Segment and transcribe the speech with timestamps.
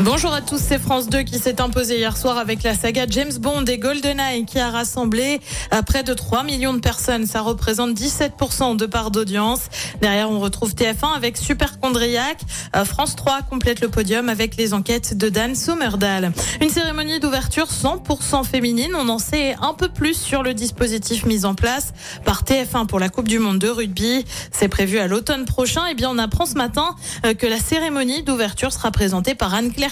[0.00, 3.32] Bonjour à tous, c'est France 2 qui s'est imposé hier soir avec la saga James
[3.40, 7.24] Bond et GoldenEye qui a rassemblé à près de 3 millions de personnes.
[7.24, 9.70] Ça représente 17% de part d'audience.
[10.02, 12.38] Derrière, on retrouve TF1 avec Super Condriac.
[12.76, 16.30] Euh, France 3 complète le podium avec les enquêtes de Dan Sommerdahl.
[16.60, 18.92] Une cérémonie d'ouverture 100% féminine.
[18.94, 21.94] On en sait un peu plus sur le dispositif mis en place
[22.26, 24.26] par TF1 pour la Coupe du Monde de rugby.
[24.52, 25.86] C'est prévu à l'automne prochain.
[25.86, 26.94] Et bien, on apprend ce matin
[27.24, 29.85] euh, que la cérémonie d'ouverture sera présentée par Anne-Claire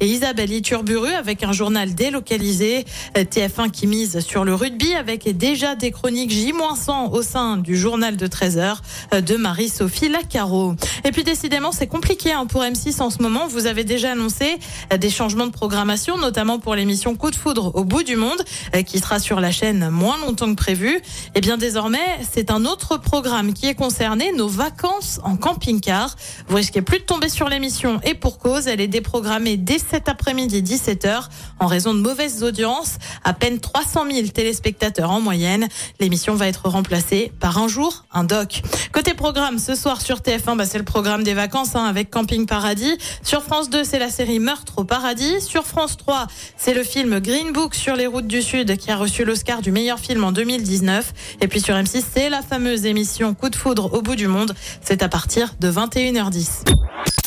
[0.00, 2.84] Et Isabelle Iturburu avec un journal délocalisé.
[3.14, 8.16] TF1 qui mise sur le rugby avec déjà des chroniques J-100 au sein du journal
[8.16, 8.78] de 13h
[9.22, 10.74] de Marie-Sophie Lacaro.
[11.04, 13.46] Et puis décidément, c'est compliqué hein, pour M6 en ce moment.
[13.46, 14.58] Vous avez déjà annoncé
[14.96, 18.42] des changements de programmation, notamment pour l'émission Coup de foudre au bout du monde,
[18.86, 21.00] qui sera sur la chaîne moins longtemps que prévu.
[21.34, 26.16] Et bien désormais, c'est un autre programme qui est concerné, nos vacances en camping-car.
[26.48, 30.08] Vous risquez plus de tomber sur l'émission et pour cause, elle est déprogrammée dès cet
[30.08, 31.28] après-midi 17h
[31.60, 32.96] en raison de mauvaises audiences.
[33.22, 35.68] À peine 300 000 téléspectateurs en moyenne.
[36.00, 38.62] L'émission va être remplacée par un jour, un doc.
[38.92, 42.46] Côté programme, ce soir sur TF1, bah, c'est le programme des vacances hein, avec Camping
[42.46, 42.98] Paradis.
[43.22, 45.40] Sur France 2, c'est la série Meurtre au paradis.
[45.40, 48.96] Sur France 3, c'est le film Green Book sur les routes du Sud qui a
[48.96, 51.12] reçu l'Oscar du meilleur film en 2019.
[51.42, 54.52] Et puis sur M6, c'est la fameuse émission Coup de foudre au bout du monde.
[54.82, 56.95] C'est à partir de 21h10.